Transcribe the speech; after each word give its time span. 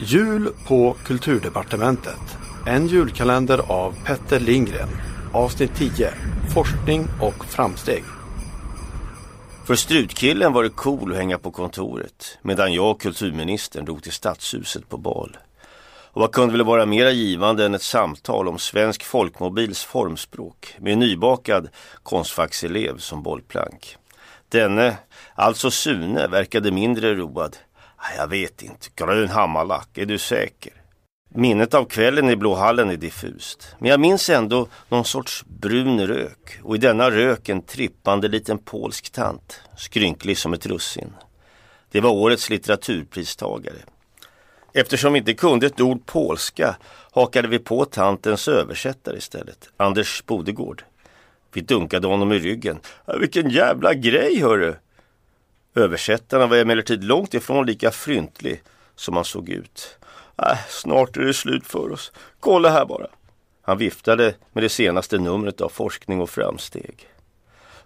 Jul 0.00 0.48
på 0.66 0.96
Kulturdepartementet. 1.04 2.38
En 2.66 2.86
julkalender 2.86 3.60
av 3.72 3.94
Petter 4.04 4.40
Lindgren. 4.40 4.88
Avsnitt 5.32 5.74
10. 5.74 6.10
Forskning 6.54 7.06
och 7.20 7.44
framsteg. 7.44 8.04
För 9.66 9.74
strutkillen 9.74 10.52
var 10.52 10.62
det 10.62 10.68
cool 10.68 11.12
att 11.12 11.18
hänga 11.18 11.38
på 11.38 11.50
kontoret 11.50 12.38
medan 12.42 12.72
jag 12.72 12.90
och 12.90 13.00
kulturministern 13.00 13.84
drog 13.84 14.02
till 14.02 14.12
stadshuset 14.12 14.88
på 14.88 14.96
bal. 14.96 15.36
Och 16.12 16.20
vad 16.20 16.32
kunde 16.32 16.52
väl 16.52 16.66
vara 16.66 16.86
mera 16.86 17.10
givande 17.10 17.64
än 17.64 17.74
ett 17.74 17.82
samtal 17.82 18.48
om 18.48 18.58
svensk 18.58 19.04
folkmobils 19.04 19.84
formspråk 19.84 20.74
med 20.78 20.92
en 20.92 20.98
nybakad 20.98 21.68
konstfackselev 22.02 22.98
som 22.98 23.22
bollplank. 23.22 23.96
Denne, 24.48 24.96
alltså 25.34 25.70
Sune, 25.70 26.26
verkade 26.26 26.70
mindre 26.70 27.14
road. 27.14 27.56
Jag 28.16 28.28
vet 28.28 28.62
inte, 28.62 28.88
grön 28.96 29.28
hammarlack, 29.28 29.98
är 29.98 30.06
du 30.06 30.18
säker? 30.18 30.72
Minnet 31.34 31.74
av 31.74 31.84
kvällen 31.84 32.30
i 32.30 32.36
Blå 32.36 32.54
hallen 32.54 32.90
är 32.90 32.96
diffust. 32.96 33.76
Men 33.78 33.90
jag 33.90 34.00
minns 34.00 34.30
ändå 34.30 34.68
någon 34.88 35.04
sorts 35.04 35.44
brun 35.46 36.06
rök 36.06 36.58
och 36.62 36.74
i 36.74 36.78
denna 36.78 37.10
rök 37.10 37.48
en 37.48 37.62
trippande 37.62 38.28
liten 38.28 38.58
polsk 38.58 39.10
tant, 39.10 39.60
skrynklig 39.76 40.38
som 40.38 40.52
ett 40.52 40.66
russin. 40.66 41.12
Det 41.90 42.00
var 42.00 42.10
årets 42.10 42.50
litteraturpristagare. 42.50 43.78
Eftersom 44.72 45.12
vi 45.12 45.18
inte 45.18 45.34
kunde 45.34 45.66
ett 45.66 45.80
ord 45.80 46.06
polska 46.06 46.76
hakade 47.12 47.48
vi 47.48 47.58
på 47.58 47.84
tantens 47.84 48.48
översättare 48.48 49.16
istället, 49.16 49.68
Anders 49.76 50.24
Bodegård. 50.26 50.84
Vi 51.52 51.60
dunkade 51.60 52.06
honom 52.06 52.32
i 52.32 52.38
ryggen. 52.38 52.80
Vilken 53.20 53.50
jävla 53.50 53.94
grej 53.94 54.40
hörru! 54.40 54.74
Översättaren 55.78 56.48
var 56.48 56.56
emellertid 56.56 57.04
långt 57.04 57.34
ifrån 57.34 57.66
lika 57.66 57.90
fryntlig 57.90 58.62
som 58.96 59.16
han 59.16 59.24
såg 59.24 59.48
ut. 59.48 59.98
Äh, 60.42 60.58
snart 60.68 61.16
är 61.16 61.20
det 61.20 61.34
slut 61.34 61.66
för 61.66 61.92
oss. 61.92 62.12
Kolla 62.40 62.70
här 62.70 62.84
bara. 62.84 63.06
Han 63.62 63.78
viftade 63.78 64.34
med 64.52 64.62
det 64.62 64.68
senaste 64.68 65.18
numret 65.18 65.60
av 65.60 65.68
Forskning 65.68 66.20
och 66.20 66.30
framsteg. 66.30 67.08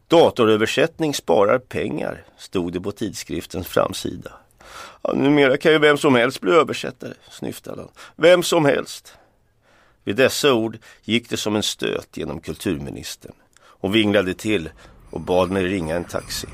Datoröversättning 0.08 1.14
sparar 1.14 1.58
pengar, 1.58 2.25
stod 2.39 2.72
det 2.72 2.80
på 2.80 2.92
tidskriftens 2.92 3.67
framsida. 3.67 4.33
Ja, 5.02 5.12
numera 5.12 5.56
kan 5.56 5.72
ju 5.72 5.78
vem 5.78 5.98
som 5.98 6.14
helst 6.14 6.41
bli 6.41 6.52
översättare, 6.52 7.14
snyftade 7.30 7.80
han. 7.80 7.91
Vem 8.17 8.42
som 8.42 8.64
helst. 8.64 9.14
Vid 10.05 10.17
dessa 10.17 10.55
ord 10.55 10.78
gick 11.05 11.30
det 11.30 11.36
som 11.36 11.56
en 11.56 11.62
stöt 11.62 12.17
genom 12.17 12.41
kulturministern. 12.41 13.34
Hon 13.62 13.92
vinglade 13.92 14.34
till 14.34 14.70
och 15.11 15.20
bad 15.20 15.50
mig 15.50 15.64
ringa 15.64 15.97
en 15.97 16.05
taxi. 16.05 16.48